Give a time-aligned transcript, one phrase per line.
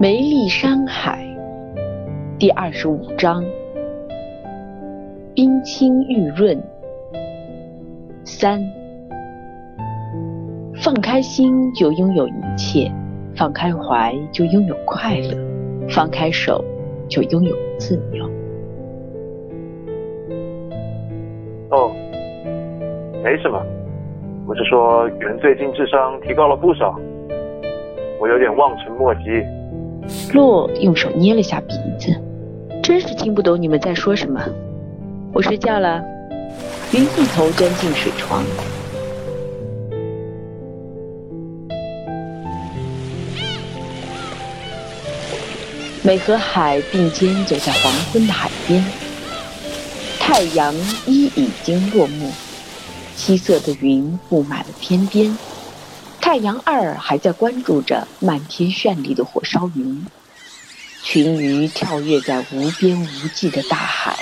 [0.00, 1.26] 梅丽山海
[2.38, 3.44] 第二十五章：
[5.34, 6.56] 冰清玉润。
[8.24, 8.60] 三，
[10.76, 12.88] 放开心就拥有一切，
[13.34, 15.36] 放开怀就拥有快乐，
[15.88, 16.64] 放开手
[17.08, 18.24] 就拥有自由。
[21.70, 21.90] 哦，
[23.24, 23.60] 没什么，
[24.46, 26.96] 我是说袁最近智商提高了不少，
[28.20, 29.22] 我有点望尘莫及。
[30.32, 32.14] 洛用手捏了下鼻子，
[32.82, 34.40] 真是听不懂你们在说什么。
[35.32, 36.02] 我睡觉了。
[36.92, 38.42] 云一头钻进水床。
[46.02, 48.82] 美和海并肩走在黄昏的海边，
[50.18, 52.30] 太阳一已经落幕，
[53.14, 55.36] 七色的云布满了天边。
[56.28, 60.06] 太阳二还在关注着漫天绚丽的火烧云，
[61.02, 64.14] 群鱼跳跃在无边无际的大海，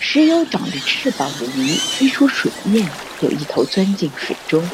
[0.00, 4.68] 时有长着翅膀的鱼飞出水面，有一头钻进水中。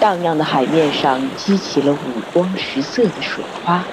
[0.00, 3.84] 荡漾的海面上激起了五光十色的水花，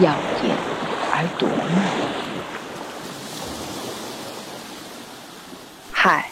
[0.00, 0.56] 耀眼
[1.12, 1.82] 而夺目。
[5.92, 6.30] 海，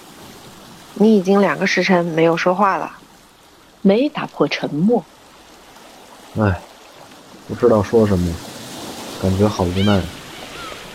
[0.94, 2.90] 你已经两个时辰没有说话了。
[3.86, 5.04] 梅打破沉默。
[6.36, 6.60] 哎，
[7.46, 8.34] 不知道说什么，
[9.22, 10.02] 感觉好无奈。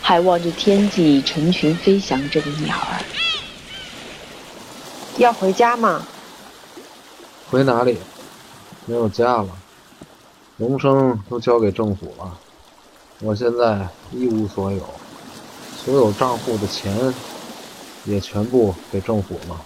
[0.01, 2.99] 还望着天际成群飞翔着的鸟儿。
[5.15, 6.05] 要回家吗？
[7.49, 7.97] 回哪里？
[8.85, 9.47] 没有家了，
[10.57, 12.37] 龙生都交给政府了，
[13.21, 14.89] 我现在一无所有，
[15.77, 16.93] 所有账户的钱
[18.03, 19.61] 也全部给政府了。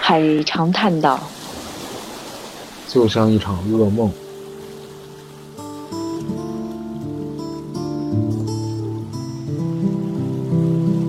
[0.00, 1.20] 海长叹道。
[2.92, 4.10] 就像一场噩梦。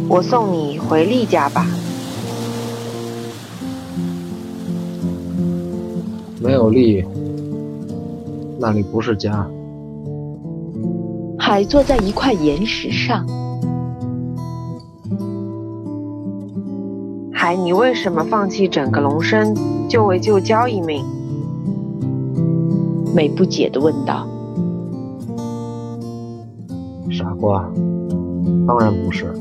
[0.08, 1.68] 我送你回丽家吧。
[6.40, 7.03] 没有丽，
[8.59, 9.46] 那里不是家。
[11.38, 13.28] 海坐在一块岩石上。
[17.34, 19.53] 海，你为什么放弃整个龙身，
[19.90, 21.03] 就为救焦一命？
[23.13, 24.28] 美不解地问道
[27.12, 27.69] ：“傻瓜，
[28.66, 29.31] 当然不是。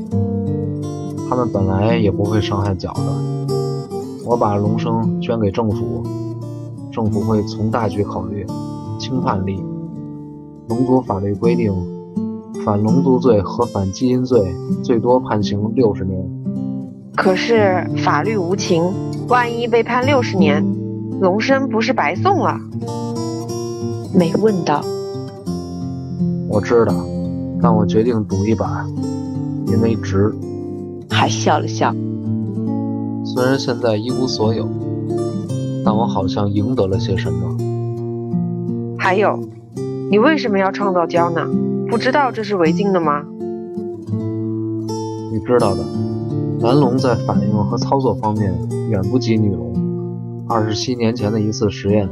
[1.27, 3.55] 他们本来也不会伤害脚的。
[4.25, 6.03] 我把龙生捐给政府，
[6.91, 8.45] 政府会从大局考虑，
[8.99, 9.59] 轻判例。
[10.69, 11.73] 龙族法律规定，
[12.63, 14.53] 反龙族罪和反基因罪
[14.83, 16.23] 最多判刑六十年。
[17.15, 18.83] 可是法律无情，
[19.27, 20.63] 万一被判六十年，
[21.19, 22.55] 龙生不是白送了？”
[24.15, 24.79] 美问道
[26.47, 26.93] ：“我知道，
[27.59, 28.85] 但我决定赌一把，
[29.65, 30.31] 因为值。”
[31.09, 31.91] 还笑了笑。
[33.25, 34.69] 虽然现在一无所有，
[35.83, 37.57] 但我好像赢得了些什么。
[38.99, 39.39] 还有，
[40.11, 41.47] 你为什么要创造胶呢？
[41.89, 43.23] 不知道这是违禁的吗？
[45.31, 45.83] 你知道的，
[46.59, 48.53] 男龙在反应和操作方面
[48.91, 49.73] 远不及女龙。
[50.47, 52.07] 二十七年前的一次实验。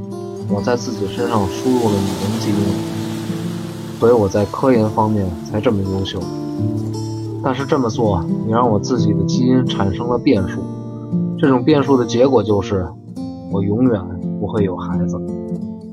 [0.53, 6.19] 我在自己身上输入了女人基因，所以我在科研方面才这么优秀。
[7.44, 10.61] 但是这么做也让我自己的基因产生了变数，
[11.40, 12.85] 这种变数的结果就是
[13.51, 14.00] 我永远
[14.40, 15.19] 不会有孩子。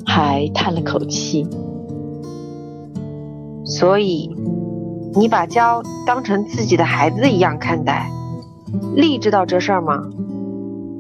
[0.05, 1.47] 还叹了口气。
[3.65, 4.35] 所以，
[5.15, 8.11] 你把娇当成自己的孩子一样看待。
[8.95, 10.03] 丽知道这事儿吗？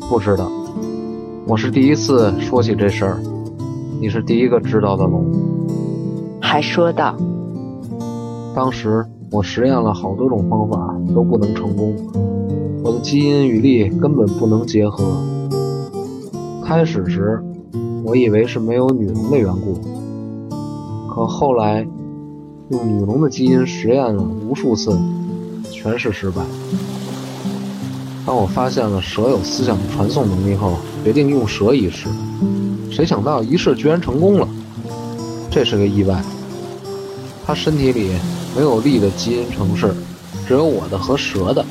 [0.08, 0.50] 不知道。
[1.46, 3.20] 我是第一次说起这事儿。
[4.00, 5.26] 你是第一个知道的龙，
[6.40, 7.16] 还说道
[8.54, 11.96] ：“当时我实验了好多种方法，都不能成功。
[12.84, 15.04] 我的基因与力根本不能结合。
[16.64, 17.42] 开始时，
[18.04, 19.74] 我以为是没有女龙的缘故，
[21.08, 21.84] 可后来
[22.68, 24.96] 用女龙的基因实验了无数次，
[25.72, 26.42] 全是失败。
[28.24, 32.08] 当我发现了蛇有思想传送能力后，决定用蛇一试。”
[32.98, 34.48] 谁想到一试居然成功了，
[35.52, 36.20] 这是个意外。
[37.46, 38.10] 他身体里
[38.56, 39.94] 没有力的基因程式，
[40.48, 41.64] 只有我的和蛇的。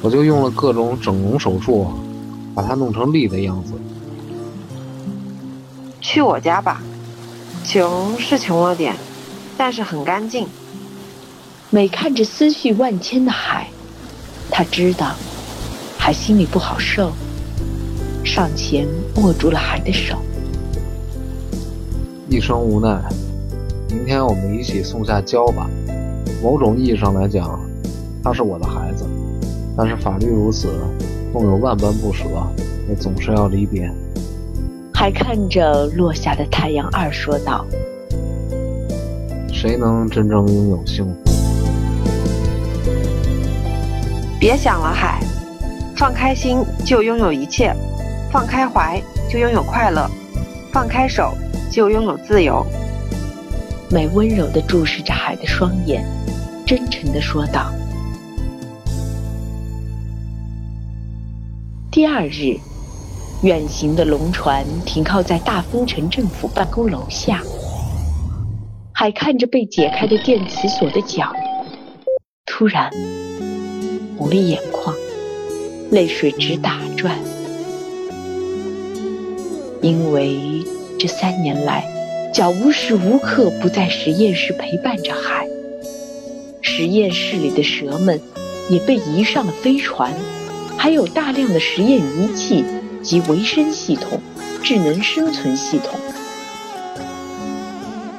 [0.00, 1.92] 我就用了各种整容手术，
[2.54, 3.74] 把它弄成力的样子。
[6.00, 6.80] 去我家吧，
[7.62, 8.96] 穷是穷了点，
[9.58, 10.46] 但是很干净。
[11.68, 13.68] 每看着思绪万千的海，
[14.50, 15.12] 他知道，
[15.98, 17.12] 海心里不好受。
[18.26, 18.88] 上前
[19.22, 20.16] 握住了海的手，
[22.28, 23.00] 一生无奈，
[23.88, 25.70] 明天我们一起送下娇吧。
[26.42, 27.58] 某种意义上来讲，
[28.24, 29.06] 他是我的孩子，
[29.76, 30.68] 但是法律如此，
[31.32, 32.24] 纵有万般不舍，
[32.88, 33.88] 也总是要离别。
[34.92, 37.64] 还看着落下的太阳二说道
[39.54, 41.16] ：“谁能真正拥有幸福？
[44.40, 45.22] 别想了，海，
[45.96, 47.74] 放开心就拥有一切，
[48.36, 49.02] 放开怀
[49.32, 50.06] 就拥有快乐，
[50.70, 51.32] 放开手
[51.72, 52.62] 就拥有自由。”
[53.90, 56.04] 美温柔地注视着海的双眼，
[56.66, 57.72] 真诚地说道。
[61.90, 62.58] 第二日，
[63.40, 67.40] 远行的龙船停靠在大丰城政府办公楼下。
[68.92, 71.32] 海看着被解开的电磁锁的脚，
[72.44, 72.90] 突然
[74.18, 74.94] 红了眼眶，
[75.90, 77.16] 泪水直打转，
[79.86, 80.64] 因为
[80.98, 81.84] 这三年来。
[82.34, 85.46] 脚无时无刻不在实验室陪伴着海，
[86.60, 88.20] 实验室里的蛇们
[88.68, 90.12] 也被移上了飞船，
[90.76, 92.62] 还有大量的实验仪器
[93.02, 94.20] 及维生系统、
[94.62, 95.98] 智能生存系统。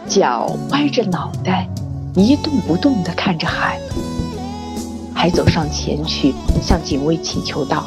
[0.07, 1.69] 脚歪着脑袋，
[2.15, 3.79] 一动不动地看着海，
[5.13, 7.85] 海走上前去向警卫请求道：“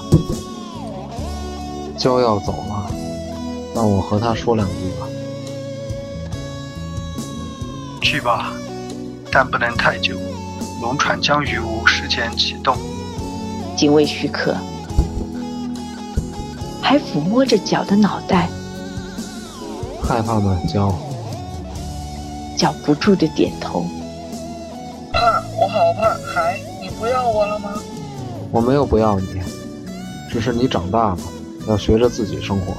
[1.99, 2.55] 焦要走，
[3.81, 5.09] 让我和他说两句吧。”
[8.03, 8.53] 去吧，
[9.33, 10.15] 但不能太久。
[10.83, 12.77] 龙船将于五时前启动。
[13.75, 14.55] 警卫许可，
[16.83, 18.51] 还抚摸着脚的脑袋。
[20.03, 20.95] 害怕吗，脚？
[22.59, 23.87] 脚不住的点头。
[25.11, 26.11] 怕，我好怕。
[26.35, 27.73] 海，你不要我了吗？
[28.51, 29.41] 我没有不要你，
[30.31, 31.19] 只是你长大了，
[31.67, 32.75] 要学着自己生活。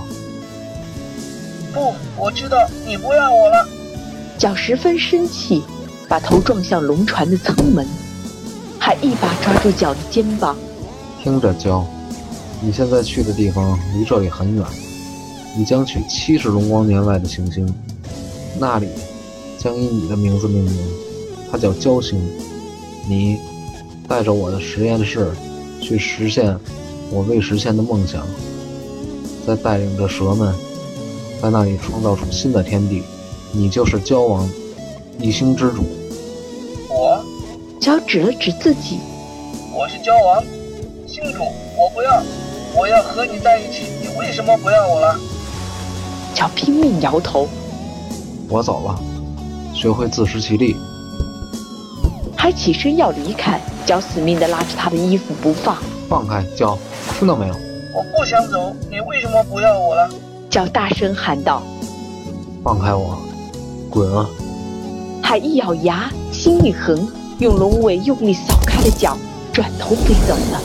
[1.73, 3.68] 不，我知道你不要我了。
[4.38, 5.63] 脚十分生气，
[6.07, 7.88] 把头撞向龙船的舱门，
[8.79, 10.57] 还一把抓住脚的肩膀。
[11.21, 11.85] 听着，娇，
[12.62, 14.65] 你现在去的地方离这里很远，
[15.56, 17.71] 你将去七十龙光年外的行星，
[18.59, 18.88] 那里
[19.57, 20.77] 将以你的名字命名，
[21.51, 22.19] 它叫娇星。
[23.07, 23.38] 你
[24.07, 25.31] 带着我的实验室
[25.81, 26.57] 去实现
[27.12, 28.25] 我未实现的梦想，
[29.45, 30.53] 再带领着蛇们
[31.41, 33.01] 在那里创造出新的天地。
[33.51, 34.47] 你就是焦王，
[35.19, 35.83] 一星之主。
[36.88, 37.21] 我，
[37.81, 38.99] 焦指了指自己。
[39.73, 40.43] 我是焦王，
[41.07, 41.43] 星主。
[41.75, 42.21] 我不要，
[42.75, 43.88] 我要和你在一起。
[44.01, 45.19] 你为什么不要我了？
[46.35, 47.47] 焦拼命摇头。
[48.47, 49.01] 我走了，
[49.73, 50.75] 学会自食其力。
[52.38, 55.77] 还起身要离开，焦死命的拉着他的衣服不放。
[56.07, 56.77] 放开，焦，
[57.17, 57.53] 听到没有？
[57.93, 58.73] 我不想走。
[58.89, 60.09] 你为什么不要我了？
[60.51, 61.63] 焦大声喊道。
[62.62, 63.18] 放开我！
[63.89, 64.30] 滚啊！
[65.24, 67.07] 海一咬牙，心一横，
[67.39, 69.18] 用龙尾用力扫开了脚，
[69.53, 70.62] 转头飞走了。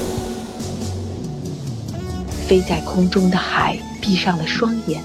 [2.49, 5.01] 飞在空中的海闭上了双眼，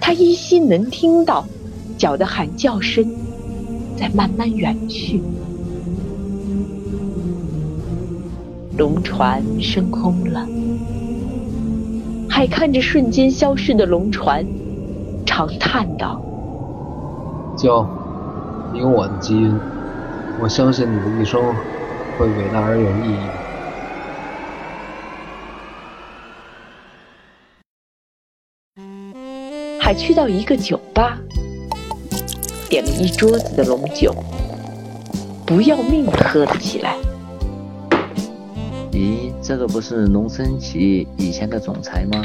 [0.00, 1.46] 他依稀能听到
[1.98, 3.04] 脚的喊叫声
[3.98, 5.22] 在慢慢远去。
[8.78, 10.46] 龙船升空了，
[12.36, 14.44] 海看着瞬间消失的龙船，
[15.24, 16.20] 长叹道。
[17.56, 17.88] 就，
[18.74, 19.58] 你有我的基因，
[20.38, 21.42] 我相信你的一生
[22.18, 23.16] 会伟大而有意义。
[29.80, 31.16] 还去到一个酒吧，
[32.68, 34.14] 点了一桌子的龙酒，
[35.46, 36.96] 不要命的喝了起来。
[38.92, 42.20] 咦，这个不是龙升奇以前的总裁吗？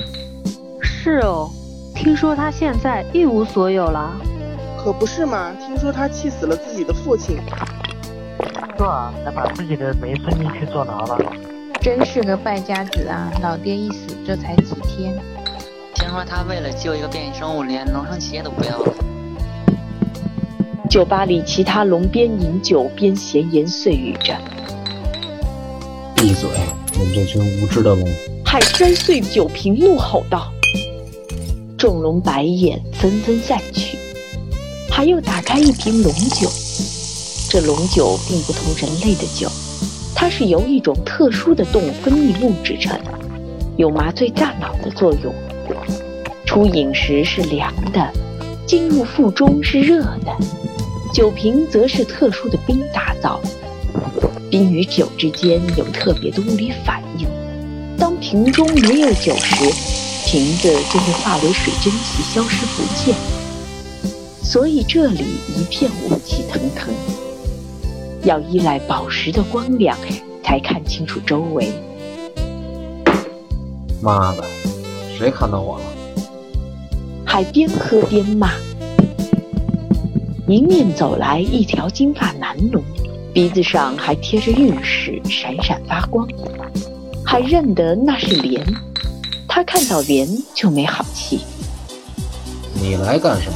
[0.82, 1.52] 是哦，
[1.94, 4.20] 听说他现在一无所有了。
[4.84, 5.52] 可不是嘛！
[5.60, 7.38] 听说他气死了自己的父亲。
[8.76, 11.20] 是啊，还把自己的没孙女去坐牢了。
[11.80, 13.32] 真是个败家子啊！
[13.44, 15.14] 老爹一死，这才几天。
[15.94, 18.94] 听说他为了救一个变异生物，连龙生企业都不要了。
[20.90, 24.36] 酒吧里，其他龙边饮酒边闲言碎语着。
[26.16, 26.50] 闭嘴！
[27.02, 28.08] 你们这群无知的龙！
[28.46, 30.54] 海摔碎酒瓶，怒吼道。
[31.76, 33.98] 众龙白眼纷纷散去。
[34.88, 36.48] 还又打开一瓶龙酒，
[37.50, 39.50] 这龙酒并不同人类的酒，
[40.14, 42.96] 它是由一种特殊的动物分泌物制成，
[43.78, 45.34] 有麻醉大脑的作用。
[46.46, 48.14] 出饮时是凉的，
[48.68, 50.38] 进入腹中是热的。
[51.12, 53.42] 酒瓶则是特殊的冰打造，
[54.50, 57.28] 冰与酒之间有特别的物理反应。
[57.98, 59.66] 当瓶中没有酒时，
[60.26, 63.16] 瓶子就会化为水蒸气消失不见。
[64.42, 65.24] 所以这里
[65.56, 66.94] 一片雾气腾腾，
[68.24, 69.98] 要依赖宝石的光亮
[70.44, 71.72] 才看清楚周围。
[74.02, 74.44] 妈的，
[75.18, 75.86] 谁看到我了？
[77.24, 78.52] 还边喝边骂。
[80.48, 82.84] 迎面走来一条金发男龙，
[83.34, 86.28] 鼻子上还贴着玉石，闪闪发光。
[87.26, 88.62] 还认得那是莲，
[89.48, 91.40] 他看到莲就没好气。
[92.74, 93.56] 你来干什么？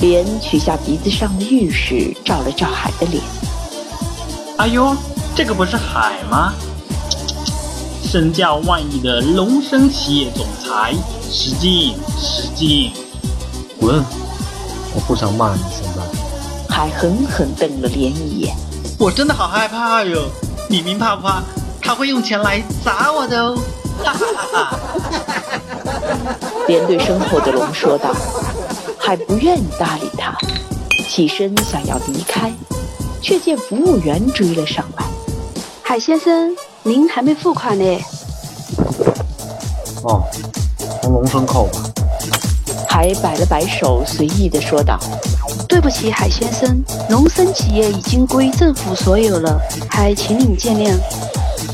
[0.00, 3.20] 莲取下鼻子上的玉石，照了照海的脸。
[4.58, 4.94] 哎呦，
[5.34, 6.54] 这个不是海吗？
[8.04, 10.94] 身价万亿的龙生企业总裁，
[11.28, 12.92] 使劲，使劲，
[13.80, 14.04] 滚！
[14.94, 15.62] 我不想骂你，
[16.82, 16.90] 现在。
[16.90, 18.56] 海狠狠瞪了莲一眼。
[18.98, 20.28] 我真的好害怕哟！
[20.68, 21.42] 你明怕不怕？
[21.80, 23.58] 他会用钱来砸我的哦！
[24.02, 24.78] 哈哈哈哈
[26.66, 28.14] 莲对身后的龙说道。
[28.98, 30.36] 还不愿意搭理他，
[31.08, 32.52] 起身想要离开，
[33.20, 35.04] 却见服务员追了上来。
[35.82, 37.84] 海先生，您还没付款呢。
[40.04, 40.22] 哦，
[41.02, 41.82] 从龙生扣吧。
[42.88, 44.98] 海摆了摆手，随意的说道
[45.72, 50.92] ：“对不起，海先生，农生企业已经归政府所有了，还请您见谅。”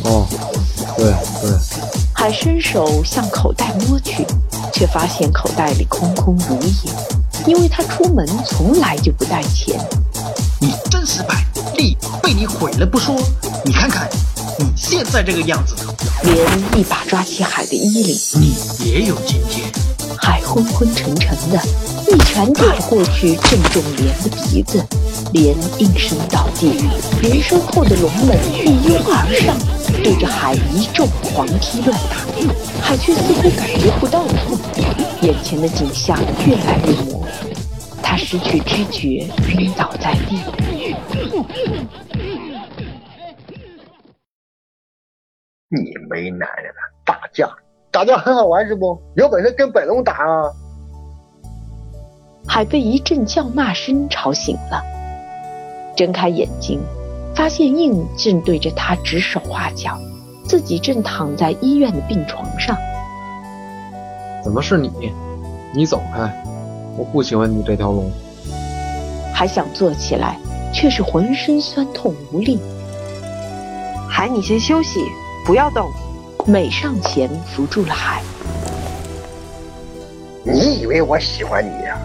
[0.07, 0.25] 哦，
[0.97, 1.07] 对
[1.43, 1.59] 对。
[2.14, 4.25] 海伸手向口袋摸去，
[4.73, 6.93] 却发现口袋里空空如也，
[7.45, 9.76] 因为他出门从来就不带钱。
[10.61, 11.45] 你真失败，
[11.76, 13.17] 利被你毁了不说，
[13.64, 14.09] 你看看
[14.61, 15.75] 你现在这个样子。
[16.23, 16.37] 连
[16.78, 18.55] 一把抓起海的衣领，你
[18.87, 19.69] 也有今天。
[20.21, 21.61] 海昏昏沉沉的，
[22.11, 24.83] 一拳打过去，正中莲的鼻子，
[25.35, 26.88] 莲应声倒地。
[27.21, 29.55] 莲身后的龙们一拥而上，
[30.03, 32.17] 对着海一众狂踢乱打，
[32.81, 34.59] 海却似乎感觉不到痛。
[35.21, 37.27] 眼前的景象越来越模糊，
[38.03, 40.38] 他失去知觉，晕倒在地。
[45.71, 47.47] 你没男人了，打架。
[47.91, 48.99] 打架很好玩是不？
[49.17, 50.50] 有本事跟本龙打啊！
[52.49, 54.83] 海被一阵叫骂声吵醒了，
[55.95, 56.81] 睁开眼睛，
[57.35, 59.99] 发现应正对着他指手画脚，
[60.45, 62.76] 自己正躺在医院的病床上。
[64.43, 64.90] 怎么是你？
[65.75, 66.43] 你走开！
[66.97, 68.11] 我不喜欢你这条龙。
[69.33, 70.37] 还想坐起来，
[70.73, 72.59] 却是浑身酸痛无力。
[74.09, 75.00] 海，你先休息，
[75.47, 75.88] 不要动。
[76.47, 78.23] 美上前扶住了海。
[80.43, 81.99] 你以为我喜欢你呀？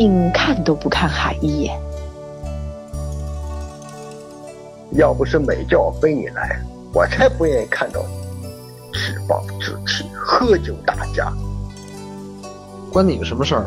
[0.00, 1.80] 应看都不看海一眼。
[4.92, 6.60] 要不是美叫我背你来，
[6.92, 11.32] 我才不愿意看到你吃饱吃气喝酒打架。
[12.92, 13.66] 关你什么事儿？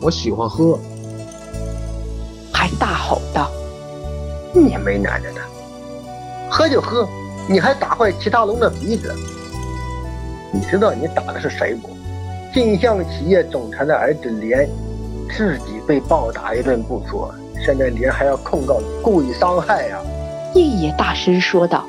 [0.00, 0.78] 我喜欢喝。
[2.52, 3.50] 还大吼道
[4.54, 5.40] ：“你没奶奶的，
[6.50, 7.08] 喝就喝。”
[7.48, 9.14] 你还打坏齐大龙的鼻子？
[10.52, 11.90] 你知道你打的是谁不？
[12.52, 14.68] 镜像企业总裁的儿子连，
[15.30, 17.32] 自己被暴打一顿不说，
[17.64, 19.98] 现在连还要控告你故意伤害呀！
[20.54, 21.84] 应也大声说道：“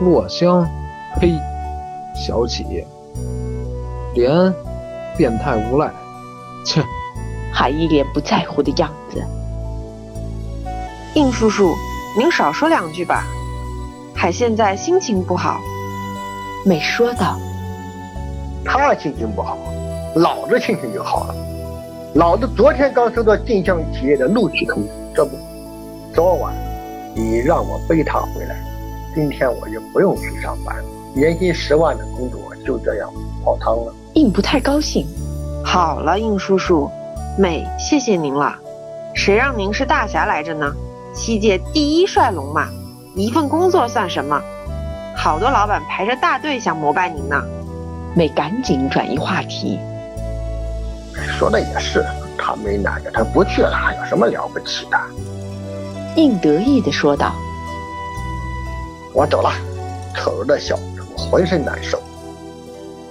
[0.00, 0.68] 洛香，
[1.20, 1.32] 呸！
[2.14, 2.64] 小启，
[4.14, 4.54] 连，
[5.16, 5.90] 变态无赖，
[6.64, 6.82] 切！”
[7.52, 9.22] 海一脸不在乎的样子。
[11.14, 11.74] 应叔叔，
[12.18, 13.24] 您少说两句吧。
[14.14, 15.58] 海现在心情不好，
[16.64, 17.38] 美说道
[18.64, 19.56] ：“他心情不好，
[20.16, 21.34] 老子心情就好了。
[22.16, 25.36] 老子昨天刚收到镜像企业的录取通知，这不，
[26.14, 26.54] 昨晚
[27.14, 28.56] 你让我背他回来，
[29.14, 30.74] 今天我就不用去上班，
[31.14, 33.12] 年薪十万的工作就这样
[33.44, 35.06] 泡汤了。”应不太高兴。
[35.62, 36.90] 好了，应叔叔，
[37.36, 38.56] 美谢谢您了。
[39.14, 40.74] 谁让您是大侠来着呢？
[41.12, 42.70] 七界第一帅龙嘛。
[43.14, 44.40] 一份工作算什么？
[45.14, 47.42] 好多老板排着大队想膜拜您呢。
[48.14, 49.78] 美赶紧转移话题。
[51.38, 52.04] 说的也是，
[52.38, 54.98] 他没那个，他不去了，有什么了不起的？
[56.16, 57.34] 应得意的说道。
[59.12, 59.50] 我走了，
[60.14, 61.98] 丑的小子，我浑身难受。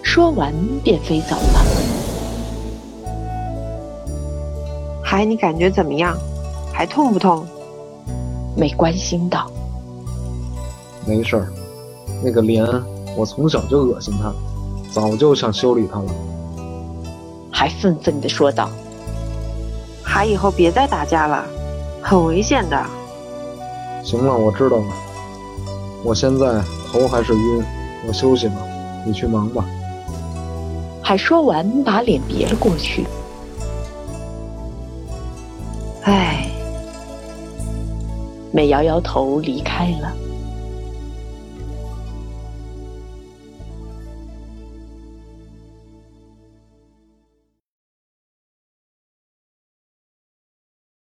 [0.03, 1.65] 说完便飞走了。
[5.03, 6.17] 海，你感觉怎么样？
[6.73, 7.45] 还痛不痛？
[8.55, 9.49] 没关心道。
[11.05, 11.47] 没事儿，
[12.23, 12.65] 那个莲，
[13.15, 14.33] 我从小就恶心他，
[14.91, 16.11] 早就想修理他了。
[17.57, 18.69] 还愤愤地说道
[20.03, 21.45] ：“还以后别再打架了，
[22.03, 22.85] 很危险的。”
[24.03, 24.83] 行了，我知道了。
[26.03, 27.63] 我现在头还是晕，
[28.05, 28.55] 我休息吧，
[29.05, 29.63] 你去忙吧。
[31.01, 33.07] 还说完，把脸别了过去。
[36.03, 36.49] 唉，
[38.51, 40.11] 美摇摇头离开了。